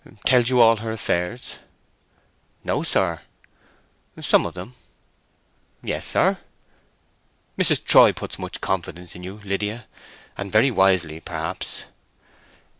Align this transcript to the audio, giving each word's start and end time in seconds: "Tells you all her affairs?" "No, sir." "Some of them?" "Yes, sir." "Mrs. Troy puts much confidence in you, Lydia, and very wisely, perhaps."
"Tells 0.25 0.49
you 0.49 0.59
all 0.59 0.77
her 0.77 0.91
affairs?" 0.91 1.59
"No, 2.63 2.81
sir." 2.81 3.21
"Some 4.19 4.47
of 4.47 4.55
them?" 4.55 4.73
"Yes, 5.83 6.07
sir." 6.07 6.39
"Mrs. 7.55 7.83
Troy 7.83 8.11
puts 8.11 8.39
much 8.39 8.61
confidence 8.61 9.13
in 9.13 9.21
you, 9.21 9.39
Lydia, 9.43 9.85
and 10.35 10.51
very 10.51 10.71
wisely, 10.71 11.19
perhaps." 11.19 11.83